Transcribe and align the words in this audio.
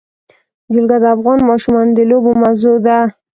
جلګه 0.73 0.97
د 1.03 1.05
افغان 1.15 1.39
ماشومانو 1.49 1.91
د 1.97 1.99
لوبو 2.09 2.31
موضوع 2.41 2.75
ده. 2.85 2.97